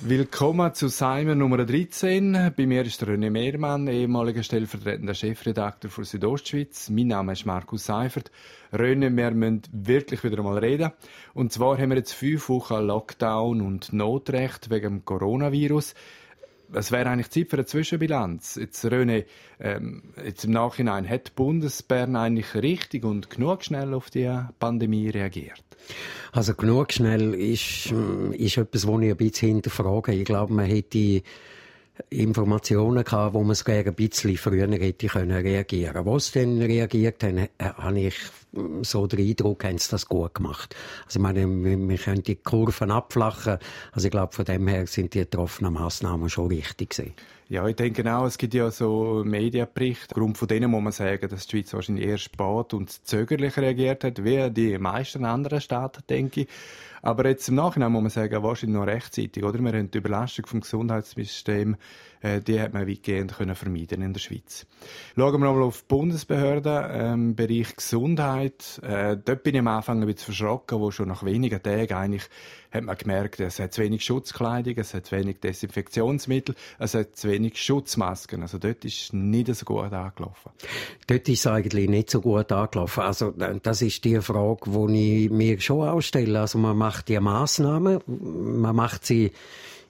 Willkommen 0.00 0.72
zu 0.74 0.86
Seimer 0.86 1.34
Nummer 1.34 1.66
13. 1.66 2.52
Bei 2.56 2.66
mir 2.66 2.82
ist 2.82 3.02
René 3.02 3.30
Mehrmann, 3.30 3.88
ehemaliger 3.88 4.44
stellvertretender 4.44 5.12
Chefredakteur 5.12 5.90
für 5.90 6.04
Südostschweiz. 6.04 6.88
Mein 6.88 7.08
Name 7.08 7.32
ist 7.32 7.46
Markus 7.46 7.86
Seifert. 7.86 8.30
René, 8.72 9.14
wir 9.16 9.32
müssen 9.32 9.62
wirklich 9.72 10.22
wieder 10.22 10.38
einmal 10.38 10.58
reden. 10.58 10.92
Und 11.34 11.52
zwar 11.52 11.78
haben 11.78 11.90
wir 11.90 11.96
jetzt 11.96 12.12
fünf 12.12 12.48
Wochen 12.48 12.86
Lockdown 12.86 13.60
und 13.60 13.92
Notrecht 13.92 14.70
wegen 14.70 14.98
dem 14.98 15.04
Coronavirus. 15.04 15.96
Es 16.72 16.92
wäre 16.92 17.08
eigentlich 17.08 17.30
Zeit 17.30 17.48
für 17.48 17.56
eine 17.56 17.66
Zwischenbilanz. 17.66 18.56
Jetzt, 18.56 18.84
René, 18.84 19.24
ähm, 19.60 20.02
jetzt 20.24 20.44
im 20.44 20.50
Nachhinein, 20.52 21.08
hat 21.08 21.34
Bundesbern 21.34 22.16
eigentlich 22.16 22.54
richtig 22.54 23.04
und 23.04 23.30
genug 23.30 23.64
schnell 23.64 23.94
auf 23.94 24.10
die 24.10 24.30
Pandemie 24.58 25.08
reagiert? 25.08 25.62
Also 26.32 26.54
genug 26.54 26.92
schnell 26.92 27.34
ist, 27.34 27.92
ist 28.32 28.56
etwas, 28.58 28.86
was 28.86 29.00
ich 29.00 29.10
ein 29.10 29.16
bisschen 29.16 29.48
hinterfrage. 29.48 30.12
Ich 30.12 30.24
glaube, 30.24 30.52
man 30.52 30.66
hätte 30.66 31.22
Informationen 32.10 33.04
gehabt, 33.04 33.34
wo 33.34 33.42
man 33.42 33.52
es 33.52 33.66
ein 33.66 33.94
bisschen 33.94 34.36
früher 34.36 34.70
hätte 34.70 35.06
können 35.08 35.40
reagieren. 35.40 36.06
Was 36.06 36.32
denn 36.32 36.60
reagiert 36.60 37.22
haben, 37.24 37.48
habe 37.58 38.00
ich 38.00 38.14
so 38.82 39.06
den 39.06 39.26
Eindruck, 39.26 39.64
haben 39.64 39.78
sie 39.78 39.90
das 39.90 40.06
gut 40.06 40.34
gemacht. 40.34 40.74
Also 41.06 41.18
ich 41.18 41.22
meine, 41.22 41.46
wir, 41.46 41.98
können 41.98 42.22
die 42.22 42.36
Kurven 42.36 42.90
abflachen. 42.90 43.58
Also 43.92 44.06
ich 44.06 44.12
glaube, 44.12 44.34
von 44.34 44.44
dem 44.44 44.66
her 44.68 44.86
sind 44.86 45.14
die 45.14 45.20
getroffenen 45.20 45.72
Massnahmen 45.72 46.28
schon 46.28 46.48
richtig 46.48 46.90
gewesen. 46.90 47.14
Ja, 47.50 47.66
ich 47.66 47.76
denke 47.76 48.14
auch, 48.14 48.26
es 48.26 48.36
gibt 48.36 48.52
ja 48.52 48.70
so 48.70 49.22
Medienberichte. 49.24 50.14
Aufgrund 50.14 50.36
von 50.36 50.48
denen 50.48 50.70
muss 50.70 50.82
man 50.82 50.92
sagen, 50.92 51.30
dass 51.30 51.46
die 51.46 51.56
Schweiz 51.56 51.72
wahrscheinlich 51.72 52.06
eher 52.06 52.18
spät 52.18 52.74
und 52.74 52.90
zögerlich 53.06 53.56
reagiert 53.56 54.04
hat, 54.04 54.22
wie 54.22 54.50
die 54.50 54.76
meisten 54.76 55.24
anderen 55.24 55.62
Staaten, 55.62 56.02
denke 56.10 56.42
ich. 56.42 56.48
Aber 57.00 57.26
jetzt 57.26 57.48
im 57.48 57.54
Nachhinein 57.54 57.92
muss 57.92 58.02
man 58.02 58.10
sagen, 58.10 58.42
wahrscheinlich 58.42 58.78
noch 58.78 58.86
rechtzeitig, 58.86 59.42
oder? 59.42 59.58
Wir 59.60 59.72
haben 59.72 59.90
die 59.90 59.98
Überlastung 59.98 60.46
vom 60.46 60.60
Gesundheitssystem, 60.60 61.76
äh, 62.20 62.40
die 62.40 62.60
hat 62.60 62.74
man 62.74 62.88
weitgehend 62.88 63.34
können 63.34 63.54
vermeiden 63.54 64.02
in 64.02 64.12
der 64.12 64.20
Schweiz. 64.20 64.66
Schauen 65.16 65.40
wir 65.40 65.52
mal 65.52 65.62
auf 65.62 65.80
die 65.80 65.86
Bundesbehörden, 65.88 66.84
ähm, 66.90 67.36
Bereich 67.36 67.76
Gesundheit. 67.76 68.47
Äh, 68.82 69.16
dort 69.24 69.42
bin 69.42 69.54
ich 69.54 69.60
am 69.60 69.68
Anfang 69.68 70.00
ein 70.00 70.06
bisschen 70.06 70.26
verschrocken, 70.26 70.80
wo 70.80 70.90
schon 70.90 71.08
nach 71.08 71.24
wenigen 71.24 71.62
Tagen 71.62 71.94
eigentlich 71.94 72.28
hat 72.70 72.84
man 72.84 72.96
gemerkt, 72.96 73.40
es 73.40 73.58
hat 73.58 73.72
zu 73.72 73.82
wenig 73.82 74.04
Schutzkleidung, 74.04 74.74
es 74.76 74.92
hat 74.92 75.06
zu 75.06 75.16
wenig 75.16 75.40
Desinfektionsmittel, 75.40 76.54
es 76.78 76.94
hat 76.94 77.16
zu 77.16 77.28
wenig 77.28 77.60
Schutzmasken. 77.60 78.42
Also 78.42 78.58
dort 78.58 78.84
ist 78.84 79.14
nicht 79.14 79.54
so 79.54 79.64
gut 79.64 79.92
angelaufen. 79.92 80.52
Dort 81.06 81.28
ist 81.28 81.40
es 81.40 81.46
eigentlich 81.46 81.88
nicht 81.88 82.10
so 82.10 82.20
gut 82.20 82.52
angelaufen. 82.52 83.02
Also 83.02 83.32
das 83.62 83.82
ist 83.82 84.04
die 84.04 84.20
Frage, 84.20 84.70
die 84.70 85.24
ich 85.24 85.30
mir 85.30 85.60
schon 85.60 85.88
ausstelle. 85.88 86.40
Also 86.40 86.58
man 86.58 86.76
macht 86.76 87.08
die 87.08 87.18
Massnahmen, 87.18 88.00
man 88.06 88.76
macht 88.76 89.06
sie 89.06 89.32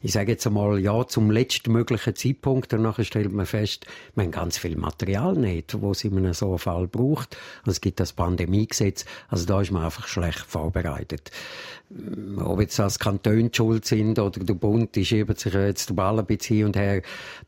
ich 0.00 0.12
sage 0.12 0.32
jetzt 0.32 0.46
einmal, 0.46 0.78
ja, 0.78 1.06
zum 1.06 1.30
letztmöglichen 1.30 2.14
Zeitpunkt. 2.14 2.72
Und 2.72 2.82
nachher 2.82 3.04
stellt 3.04 3.32
man 3.32 3.46
fest, 3.46 3.86
man 4.14 4.26
hat 4.26 4.32
ganz 4.32 4.58
viel 4.58 4.76
Material 4.76 5.34
nicht, 5.34 5.80
wo 5.80 5.90
es 5.90 6.04
in 6.04 6.16
einem 6.16 6.34
so 6.34 6.56
Fall 6.58 6.86
braucht. 6.86 7.36
Und 7.64 7.72
es 7.72 7.80
gibt 7.80 7.98
das 8.00 8.12
Pandemiegesetz. 8.12 9.04
Also 9.28 9.46
da 9.46 9.60
ist 9.60 9.72
man 9.72 9.84
einfach 9.84 10.06
schlecht 10.06 10.40
vorbereitet. 10.46 11.30
Ob 12.38 12.60
jetzt 12.60 12.78
das 12.78 12.98
Kantone 12.98 13.50
schuld 13.52 13.84
sind 13.86 14.18
oder 14.18 14.40
der 14.40 14.54
Bund, 14.54 14.94
die 14.94 15.04
schieben 15.04 15.36
sich 15.36 15.54
jetzt 15.54 15.88
den 15.88 15.96
Ball 15.96 16.18
ein 16.18 16.26
bisschen 16.26 16.56
hin 16.56 16.66
und 16.66 16.76
her. 16.76 17.02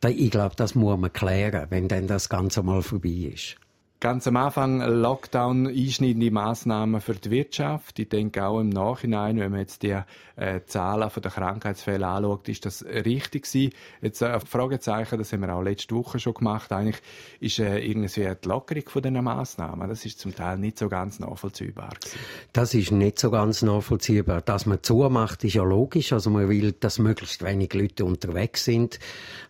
Ich 0.09 0.31
glaube, 0.31 0.57
das 0.57 0.75
muss 0.75 0.99
man 0.99 1.13
klären, 1.13 1.67
wenn 1.71 1.89
dann 1.89 2.07
das 2.07 2.29
Ganze 2.29 2.63
mal 2.63 2.83
vorbei 2.83 3.33
ist. 3.35 3.57
Ganz 4.01 4.27
am 4.27 4.37
Anfang 4.37 4.81
Lockdown, 4.81 5.67
einschneidende 5.67 6.31
Massnahmen 6.31 7.03
für 7.03 7.13
die 7.13 7.31
Wirtschaft. 7.31 7.99
Ich 7.99 8.09
denke 8.09 8.47
auch 8.47 8.59
im 8.59 8.71
Nachhinein, 8.71 9.39
wenn 9.39 9.51
man 9.51 9.61
jetzt 9.61 9.83
die 9.83 9.95
äh, 10.37 10.61
Zahlen 10.65 11.11
von 11.11 11.23
der 11.23 11.31
Krankheitsfälle 11.31 12.07
anschaut, 12.07 12.49
ist 12.49 12.65
das 12.65 12.83
richtig 12.83 13.43
gewesen. 13.43 13.75
Jetzt 14.01 14.23
äh, 14.23 14.41
Fragezeichen, 14.41 15.19
das 15.19 15.35
haben 15.35 15.43
wir 15.43 15.55
auch 15.55 15.61
letzte 15.61 15.95
Woche 15.95 16.19
schon 16.19 16.33
gemacht. 16.33 16.73
Eigentlich 16.73 16.97
ist 17.41 17.59
äh, 17.59 17.79
irgendwie 17.79 18.27
die 18.43 18.49
Lockerung 18.49 18.89
von 18.89 19.03
diesen 19.03 19.23
Massnahmen. 19.23 19.87
Das 19.87 20.07
ist 20.07 20.19
zum 20.19 20.35
Teil 20.35 20.57
nicht 20.57 20.79
so 20.79 20.89
ganz 20.89 21.21
nachvollziehbar 21.21 21.91
gewesen. 21.91 22.19
Das 22.55 22.73
ist 22.73 22.93
nicht 22.93 23.19
so 23.19 23.31
ganz 23.31 23.61
nachvollziehbar. 23.61 24.41
Dass 24.41 24.65
man 24.65 24.83
zumacht, 24.83 25.45
ist 25.45 25.53
ja 25.53 25.63
logisch. 25.63 26.15
Also 26.15 26.31
man 26.31 26.49
will, 26.49 26.73
dass 26.73 26.99
möglichst 26.99 27.45
wenig 27.45 27.75
Leute 27.75 28.07
unterwegs 28.07 28.65
sind. 28.65 28.99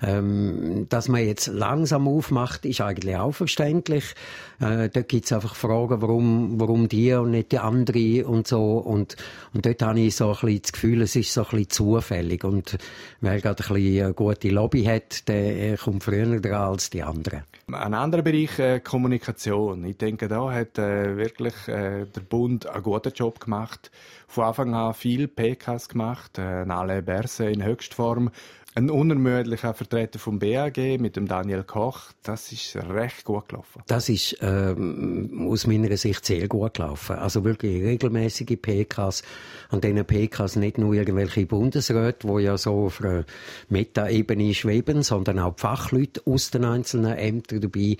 Ähm, 0.03 0.87
dass 0.89 1.07
man 1.07 1.25
jetzt 1.25 1.47
langsam 1.47 2.09
aufmacht, 2.09 2.65
ist 2.65 2.81
eigentlich 2.81 3.17
auch 3.17 3.31
verständlich. 3.31 4.17
Äh, 4.61 4.89
dort 4.89 5.13
es 5.13 5.33
einfach 5.33 5.55
Fragen, 5.55 6.03
warum, 6.03 6.61
warum 6.61 6.89
die 6.89 7.13
und 7.15 7.31
nicht 7.31 7.53
die 7.53 7.59
andere 7.59 8.27
und 8.27 8.47
so. 8.47 8.79
Und, 8.79 9.17
und 9.55 9.67
dort 9.67 9.83
habe 9.83 10.01
ich 10.01 10.17
so 10.17 10.29
ein 10.29 10.33
bisschen 10.33 10.63
das 10.63 10.73
Gefühl, 10.73 11.03
es 11.03 11.17
ist 11.17 11.33
so 11.33 11.43
ein 11.43 11.49
bisschen 11.51 11.71
zufällig. 11.71 12.45
Und 12.45 12.79
wer 13.21 13.41
gerade 13.41 13.63
ein 13.63 13.75
bisschen 13.75 14.05
eine 14.05 14.15
gute 14.15 14.49
Lobby 14.51 14.85
hat, 14.85 15.29
der 15.29 15.77
kommt 15.79 16.05
früher 16.05 16.41
dran 16.41 16.71
als 16.71 16.91
die 16.91 17.03
anderen. 17.03 17.43
Ein 17.73 17.95
anderer 17.95 18.23
Bereich, 18.23 18.59
äh, 18.59 18.81
Kommunikation. 18.81 19.85
Ich 19.85 19.97
denke, 19.97 20.29
da 20.29 20.51
hat 20.51 20.79
äh, 20.79 21.17
wirklich 21.17 21.55
äh, 21.69 22.07
der 22.07 22.21
Bund 22.21 22.67
einen 22.67 22.83
guten 22.83 23.13
Job 23.13 23.41
gemacht. 23.41 23.91
Von 24.27 24.45
Anfang 24.45 24.75
an 24.75 24.95
viel 24.95 25.29
PKs 25.29 25.89
gemacht, 25.89 26.39
äh, 26.39 26.65
alle 26.69 27.03
Berse 27.03 27.51
in 27.51 27.65
Höchstform 27.65 28.31
ein 28.75 28.89
unermüdlicher 28.89 29.75
Vertreter 29.75 30.21
vom 30.21 30.39
BAG 30.39 30.77
mit 31.01 31.17
dem 31.17 31.27
Daniel 31.27 31.65
Koch, 31.65 32.13
das 32.23 32.53
ist 32.53 32.77
recht 32.77 33.25
gut 33.25 33.49
gelaufen. 33.49 33.83
Das 33.89 34.09
ist 34.09 34.37
ähm, 34.43 35.49
aus 35.51 35.67
meiner 35.67 35.97
Sicht 35.97 36.25
sehr 36.25 36.47
gut 36.47 36.75
gelaufen. 36.75 37.17
Also 37.17 37.45
wirklich 37.45 37.83
regelmäßige 37.83 38.57
PKs. 38.61 39.23
An 39.71 39.81
diesen 39.81 40.05
PKs 40.05 40.57
nicht 40.57 40.79
nur 40.79 40.95
irgendwelche 40.95 41.47
Bundesräte, 41.47 42.29
wo 42.29 42.39
ja 42.39 42.57
so 42.57 42.87
auf 42.87 43.03
einer 43.03 43.25
Meta-Ebene 43.71 44.55
schweben, 44.55 45.03
sondern 45.03 45.41
auch 45.41 45.59
Fachleute 45.59 46.23
aus 46.25 46.51
den 46.51 46.65
einzelnen 46.65 47.17
Ämtern 47.17 47.61
dabei, 47.61 47.97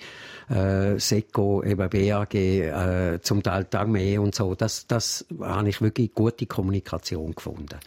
äh, 0.49 0.97
SECO, 0.99 1.63
eben 1.63 1.89
BAG, 1.89 2.33
äh, 2.33 3.19
zum 3.21 3.43
Teil 3.43 3.65
die 3.65 3.77
Armee 3.77 4.17
und 4.17 4.35
so. 4.35 4.55
Das, 4.55 4.87
das 4.87 5.25
habe 5.41 5.67
ich 5.67 5.81
wirklich 5.81 6.13
gute 6.13 6.45
Kommunikation 6.45 7.35
gefunden 7.35 7.77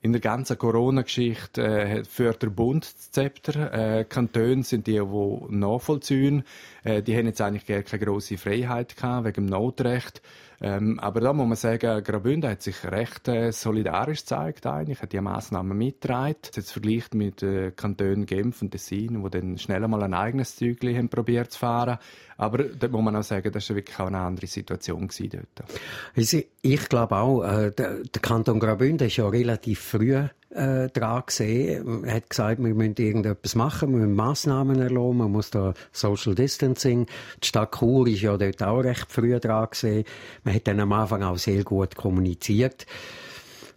in 0.00 0.12
der 0.12 0.20
ganzen 0.20 0.58
Corona-Geschichte 0.58 1.66
äh, 1.66 2.04
führt 2.04 2.42
der 2.42 2.50
Bund 2.50 2.84
das 2.84 3.10
Zepter. 3.10 3.72
Äh, 3.72 4.04
Kantone 4.04 4.62
sind 4.62 4.86
die, 4.86 5.00
die 5.00 5.46
nachvollziehen. 5.48 6.44
Äh, 6.84 7.02
die 7.02 7.16
haben 7.16 7.26
jetzt 7.26 7.40
eigentlich 7.40 7.66
gar 7.66 7.82
keine 7.82 8.04
grosse 8.04 8.38
Freiheit 8.38 8.96
gehabt, 8.96 9.26
wegen 9.26 9.46
dem 9.46 9.46
Notrecht. 9.46 10.22
Ähm, 10.60 10.98
aber 11.00 11.20
da 11.20 11.32
muss 11.32 11.46
man 11.46 11.56
sagen, 11.56 12.02
Graubünden 12.02 12.50
hat 12.50 12.62
sich 12.62 12.84
recht 12.84 13.28
äh, 13.28 13.52
solidarisch 13.52 14.20
gezeigt 14.20 14.66
eigentlich, 14.66 15.02
hat 15.02 15.12
die 15.12 15.20
Massnahmen 15.20 15.76
mitgetragen. 15.76 16.36
Jetzt 16.54 16.72
vergleicht 16.72 17.14
mit 17.14 17.42
äh, 17.42 17.72
Kantonen 17.72 18.26
Genf 18.26 18.62
und 18.62 18.70
Tessin, 18.70 19.22
die 19.22 19.30
dann 19.30 19.58
schnell 19.58 19.86
mal 19.86 20.02
ein 20.02 20.14
eigenes 20.14 20.56
Zügli 20.56 20.94
haben 20.94 21.08
probiert 21.08 21.52
zu 21.52 21.58
fahren. 21.58 21.98
Aber 22.38 22.64
da 22.64 22.88
muss 22.88 23.02
man 23.02 23.16
auch 23.16 23.22
sagen, 23.22 23.50
das 23.52 23.68
war 23.68 23.76
wirklich 23.76 23.98
auch 23.98 24.06
eine 24.06 24.18
andere 24.18 24.46
Situation 24.46 25.08
dort. 25.08 25.70
Ich, 26.14 26.46
ich 26.62 26.88
glaube 26.88 27.16
auch, 27.16 27.42
äh, 27.42 27.70
der, 27.72 28.02
der 28.02 28.22
Kanton 28.22 28.58
Graubünden 28.58 29.06
ist 29.06 29.16
ja 29.16 29.28
relativ 29.28 29.80
früh 29.80 30.26
äh, 30.50 30.88
dran 30.88 31.22
gesehen. 31.26 32.04
Er 32.04 32.16
hat 32.16 32.30
gesagt, 32.30 32.62
wir 32.62 32.74
müssen 32.74 32.94
irgendetwas 32.96 33.54
machen, 33.54 33.90
wir 33.92 33.98
müssen 33.98 34.14
Massnahmen 34.14 34.80
erlauben, 34.80 35.18
man 35.18 35.32
muss 35.32 35.50
da 35.50 35.74
Social 35.92 36.34
Distancing. 36.34 37.06
Die 37.42 37.46
Stadt 37.46 37.76
Chur 37.78 38.06
ist 38.06 38.22
ja 38.22 38.36
dort 38.36 38.62
auch 38.62 38.80
recht 38.80 39.10
früh 39.10 39.38
dran 39.38 39.68
gesehen. 39.70 40.04
Man 40.44 40.54
hat 40.54 40.66
dann 40.66 40.80
am 40.80 40.92
Anfang 40.92 41.22
auch 41.22 41.38
sehr 41.38 41.64
gut 41.64 41.96
kommuniziert. 41.96 42.86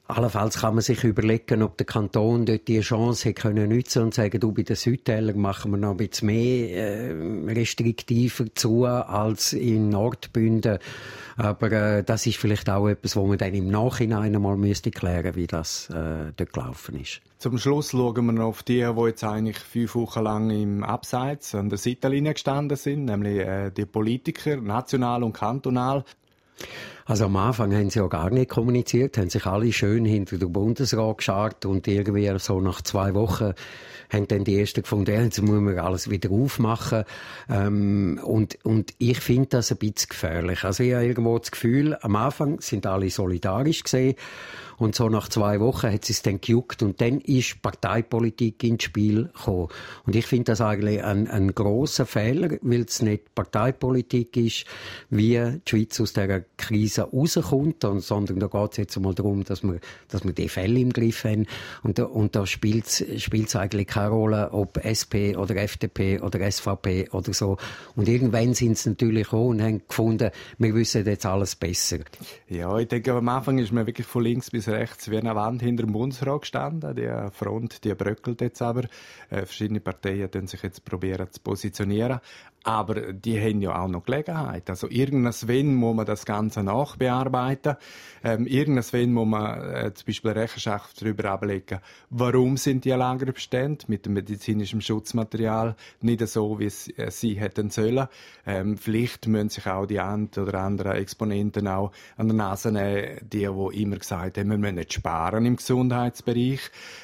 Allenfalls 0.09 0.57
kann 0.57 0.73
man 0.73 0.81
sich 0.81 1.03
überlegen, 1.03 1.61
ob 1.61 1.77
der 1.77 1.85
Kanton 1.85 2.47
dort 2.47 2.67
die 2.67 2.79
Chance 2.79 3.29
hätte 3.29 3.43
können 3.43 3.69
nutzen 3.69 4.01
und 4.01 4.15
sagen, 4.15 4.39
du, 4.39 4.51
bei 4.51 4.63
den 4.63 4.75
Südtälern 4.75 5.39
machen 5.39 5.69
wir 5.69 5.77
noch 5.77 5.91
ein 5.91 5.97
bisschen 5.97 6.25
mehr 6.25 6.71
äh, 6.71 7.51
restriktiver 7.53 8.47
zu 8.55 8.85
als 8.85 9.53
in 9.53 9.89
Nordbünden. 9.89 10.79
Aber 11.37 11.71
äh, 11.71 12.03
das 12.03 12.25
ist 12.25 12.37
vielleicht 12.37 12.71
auch 12.71 12.87
etwas, 12.87 13.15
wo 13.15 13.27
man 13.27 13.37
dann 13.37 13.53
im 13.53 13.69
Nachhinein 13.69 14.35
einmal 14.35 14.57
müsste 14.57 14.89
klären, 14.89 15.35
wie 15.35 15.45
das 15.45 15.91
äh, 15.91 16.33
dort 16.35 16.53
gelaufen 16.53 16.99
ist. 16.99 17.21
Zum 17.37 17.59
Schluss 17.59 17.91
schauen 17.91 18.25
wir 18.25 18.31
noch 18.31 18.47
auf 18.47 18.63
die, 18.63 18.83
die 18.83 19.01
jetzt 19.05 19.23
eigentlich 19.23 19.59
fünf 19.59 19.93
Wochen 19.93 20.23
lang 20.23 20.49
im 20.49 20.83
Abseits 20.83 21.53
an 21.53 21.69
der 21.69 21.77
Seitenlinie 21.77 22.33
gestanden 22.33 22.77
sind, 22.77 23.05
nämlich 23.05 23.41
äh, 23.41 23.69
die 23.69 23.85
Politiker, 23.85 24.57
national 24.57 25.23
und 25.23 25.33
kantonal. 25.33 26.03
Also 27.05 27.25
am 27.25 27.35
Anfang 27.37 27.73
haben 27.73 27.89
sie 27.89 27.99
ja 27.99 28.07
gar 28.07 28.29
nicht 28.29 28.49
kommuniziert, 28.49 29.17
haben 29.17 29.31
sich 29.31 29.45
alle 29.45 29.73
schön 29.73 30.05
hinter 30.05 30.37
der 30.37 30.45
Bundesrat 30.45 31.17
geschart 31.17 31.65
und 31.65 31.87
irgendwie 31.87 32.31
so 32.37 32.61
nach 32.61 32.83
zwei 32.83 33.15
Wochen 33.15 33.53
haben 34.11 34.27
dann 34.27 34.43
die 34.43 34.59
Ersten 34.59 34.81
gefunden, 34.81 35.11
ja, 35.11 35.21
jetzt 35.21 35.41
müssen 35.41 35.67
wir 35.67 35.83
alles 35.83 36.09
wieder 36.09 36.31
aufmachen. 36.31 37.03
Ähm, 37.49 38.19
und, 38.23 38.57
und 38.63 38.93
ich 38.97 39.19
finde 39.19 39.49
das 39.49 39.71
ein 39.71 39.77
bisschen 39.77 40.09
gefährlich. 40.09 40.63
Also 40.63 40.83
ich 40.83 40.93
habe 40.93 41.05
irgendwo 41.05 41.37
das 41.37 41.51
Gefühl, 41.51 41.97
am 42.01 42.15
Anfang 42.15 42.59
sind 42.61 42.85
alle 42.85 43.09
solidarisch 43.09 43.83
gesehen 43.83 44.15
und 44.79 44.95
so 44.95 45.09
nach 45.09 45.27
zwei 45.27 45.59
Wochen 45.59 45.91
hat 45.91 46.09
es 46.09 46.21
dann 46.21 46.39
gejuckt 46.39 46.81
und 46.81 47.01
dann 47.01 47.19
ist 47.19 47.61
Parteipolitik 47.61 48.63
ins 48.63 48.83
Spiel 48.83 49.25
gekommen. 49.25 49.67
Und 50.05 50.15
ich 50.15 50.25
finde 50.25 50.45
das 50.45 50.61
eigentlich 50.61 51.03
ein, 51.03 51.27
ein 51.27 51.53
großer 51.53 52.05
Fehler, 52.05 52.57
weil 52.61 52.81
es 52.81 53.01
nicht 53.01 53.35
Parteipolitik 53.35 54.37
ist, 54.37 54.65
wie 55.09 55.33
die 55.33 55.69
Schweiz 55.69 55.99
aus 55.99 56.13
dieser 56.13 56.41
Krise 56.57 57.03
rauskommt, 57.03 57.83
sondern 57.97 58.39
da 58.39 58.47
geht 58.47 58.71
es 58.71 58.77
jetzt 58.77 58.97
einmal 58.97 59.13
darum, 59.13 59.43
dass 59.43 59.63
wir, 59.63 59.79
dass 60.07 60.23
wir 60.23 60.31
die 60.31 60.47
Fälle 60.47 60.79
im 60.79 60.93
Griff 60.93 61.25
haben. 61.25 61.45
Und 61.83 61.99
da, 61.99 62.05
und 62.05 62.35
da 62.35 62.45
spielt 62.45 62.87
es 62.87 63.55
eigentlich 63.55 63.87
keine 63.87 64.09
Rolle, 64.09 64.51
ob 64.53 64.79
SP 64.79 65.35
oder 65.35 65.57
FDP 65.57 66.21
oder 66.21 66.49
SVP 66.49 67.09
oder 67.11 67.33
so. 67.33 67.57
Und 67.95 68.07
irgendwann 68.07 68.53
sind 68.53 68.77
sie 68.77 68.89
natürlich 68.89 69.23
gekommen 69.23 69.49
und 69.49 69.61
haben 69.61 69.81
gefunden, 69.87 70.31
wir 70.57 70.73
wissen 70.73 71.05
jetzt 71.05 71.25
alles 71.25 71.55
besser. 71.55 71.97
Ja, 72.47 72.77
ich 72.77 72.87
denke, 72.87 73.13
am 73.13 73.27
Anfang 73.27 73.57
ist 73.57 73.73
man 73.73 73.85
wirklich 73.85 74.07
von 74.07 74.23
links 74.23 74.49
bis 74.49 74.68
rechts 74.69 75.09
wie 75.09 75.17
eine 75.17 75.35
Wand 75.35 75.61
hinter 75.61 75.83
dem 75.83 75.93
Bundesrat 75.93 76.41
gestanden. 76.41 76.95
Die 76.95 77.09
Front, 77.31 77.83
die 77.83 77.93
bröckelt 77.93 78.41
jetzt 78.41 78.61
aber. 78.61 78.83
Äh, 79.29 79.45
verschiedene 79.45 79.79
Parteien 79.79 80.29
tun 80.31 80.47
sich 80.47 80.63
jetzt 80.63 80.85
probieren 80.85 81.31
zu 81.31 81.41
positionieren. 81.41 82.19
Aber 82.63 83.13
die 83.13 83.39
haben 83.39 83.61
ja 83.61 83.81
auch 83.81 83.87
noch 83.87 84.03
Gelegenheit. 84.03 84.69
Also 84.69 84.89
irgendwann 84.89 85.75
muss 85.75 85.95
man 85.95 86.05
das 86.05 86.25
Ganze 86.25 86.61
nachbearbeiten. 86.61 87.77
Ähm, 88.23 88.45
irgendwann 88.47 89.13
muss 89.13 89.27
man 89.27 89.73
äh, 89.73 89.93
zum 89.93 90.07
Beispiel 90.07 90.31
Rechenschaft 90.31 91.01
darüber 91.01 91.31
ablegen, 91.31 91.79
warum 92.09 92.57
sind 92.57 92.83
die 92.83 92.89
Lagerbestände 92.89 93.85
mit 93.87 94.05
dem 94.05 94.13
medizinischen 94.13 94.81
Schutzmaterial 94.81 95.75
nicht 96.01 96.27
so, 96.27 96.59
wie 96.59 96.65
es, 96.65 96.89
äh, 96.97 97.09
sie 97.11 97.39
hätten 97.39 97.69
sollen. 97.69 98.07
Ähm, 98.45 98.77
vielleicht 98.77 99.27
müssen 99.27 99.49
sich 99.49 99.67
auch 99.67 99.85
die 99.85 100.01
ein 100.01 100.29
oder 100.35 100.59
anderen 100.59 100.93
Exponenten 100.93 101.67
auch 101.67 101.91
an 102.17 102.27
der 102.27 102.35
Nase 102.35 102.71
nehmen, 102.73 103.19
die, 103.21 103.47
die 103.47 103.81
immer 103.81 103.97
gesagt 103.97 104.37
haben, 104.37 104.49
wir 104.49 104.57
müssen 104.59 104.75
nicht 104.75 104.93
sparen 104.93 105.45
im 105.45 105.55
Gesundheitsbereich, 105.55 106.59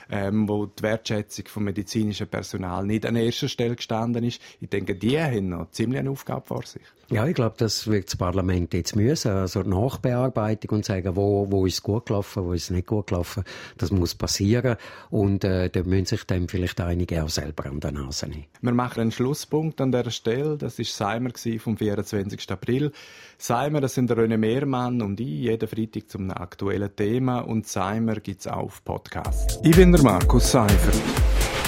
ähm, 0.09 0.49
wo 0.49 0.65
die 0.65 0.83
Wertschätzung 0.83 1.45
vom 1.47 1.65
medizinischen 1.65 2.27
Personal 2.27 2.85
nicht 2.85 3.05
an 3.05 3.15
erster 3.15 3.47
Stelle 3.47 3.75
gestanden 3.75 4.23
ist. 4.23 4.41
Ich 4.59 4.69
denke, 4.69 4.95
die 4.95 5.19
haben 5.19 5.35
haben 5.35 5.49
noch 5.49 5.71
ziemlich 5.71 5.99
eine 5.99 6.09
Aufgabe 6.09 6.45
vor 6.45 6.65
sich. 6.65 6.81
Ja, 7.11 7.27
ich 7.27 7.35
glaube, 7.35 7.53
das 7.57 7.85
wird 7.85 8.07
das 8.07 8.15
Parlament 8.15 8.73
jetzt 8.73 8.95
müssen. 8.95 9.31
Also 9.31 9.61
Nachbearbeitung 9.61 10.77
und 10.77 10.85
sagen, 10.85 11.15
wo, 11.15 11.51
wo 11.51 11.67
ist 11.67 11.83
gut 11.83 12.07
gelaufen, 12.07 12.45
wo 12.45 12.53
ist 12.53 12.71
nicht 12.71 12.87
gut 12.87 13.07
gelaufen. 13.07 13.43
Das 13.77 13.91
muss 13.91 14.15
passieren. 14.15 14.77
Und 15.11 15.43
äh, 15.43 15.69
da 15.69 15.83
müssen 15.83 16.05
sich 16.05 16.23
dann 16.23 16.49
vielleicht 16.49 16.81
einige 16.81 17.23
auch 17.23 17.29
selber 17.29 17.67
an 17.67 17.79
der 17.79 17.91
Nase 17.91 18.27
nehmen. 18.27 18.45
Wir 18.59 18.73
machen 18.73 19.01
einen 19.01 19.11
Schlusspunkt 19.11 19.81
an 19.81 19.91
dieser 19.91 20.09
Stelle. 20.09 20.57
Das 20.57 20.79
war 20.79 20.85
Seimer 20.85 21.29
vom 21.59 21.77
24. 21.77 22.51
April. 22.51 22.91
Seimer, 23.37 23.81
das 23.81 23.93
sind 23.93 24.11
René 24.11 24.37
Mehrmann 24.37 25.03
und 25.03 25.19
ich, 25.19 25.27
jeden 25.27 25.67
Freitag 25.67 26.09
zum 26.09 26.31
aktuellen 26.31 26.95
Thema. 26.95 27.41
Und 27.45 27.67
Seimer 27.67 28.15
gibt 28.15 28.41
es 28.41 28.47
auch 28.47 28.63
auf 28.63 28.83
Podcast. 28.83 29.59
Ich 29.63 29.75
bin 29.75 29.91
der 29.91 30.01
Markus 30.01 30.51
Seifert. 30.51 30.95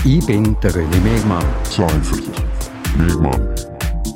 Ich 0.03 0.25
bin 0.25 0.59
der 0.61 0.71
René 0.71 0.99
Mehrmann. 1.01 1.45
Seifert. 1.63 2.23
Mehrmann. 2.97 3.55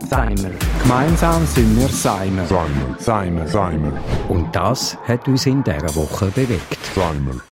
Seimer. 0.09 0.49
Gemeinsam 0.81 1.45
sind 1.45 1.77
wir 1.79 1.87
Seimer. 1.87 2.45
Seimer. 2.47 2.95
Seimer. 2.97 3.47
Seimer. 3.47 3.93
Und 4.27 4.55
das 4.55 4.97
hat 5.07 5.27
uns 5.27 5.45
in 5.45 5.63
dieser 5.63 5.95
Woche 5.95 6.25
bewegt. 6.27 6.79
Seimer. 6.95 7.35